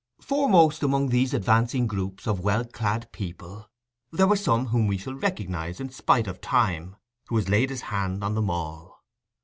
Foremost 0.19 0.81
among 0.81 1.09
these 1.09 1.31
advancing 1.31 1.85
groups 1.85 2.25
of 2.27 2.39
well 2.39 2.65
clad 2.65 3.11
people, 3.11 3.69
there 4.11 4.25
are 4.27 4.35
some 4.35 4.65
whom 4.69 4.87
we 4.87 4.97
shall 4.97 5.13
recognize, 5.13 5.79
in 5.79 5.91
spite 5.91 6.25
of 6.25 6.41
Time, 6.41 6.95
who 7.27 7.35
has 7.35 7.49
laid 7.49 7.69
his 7.69 7.81
hand 7.81 8.23
on 8.23 8.33
them 8.33 8.49
all. 8.49 9.03